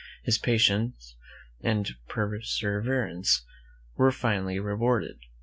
[0.23, 1.15] His patience
[1.61, 3.45] and persever ance
[3.95, 5.19] were finally rewarded.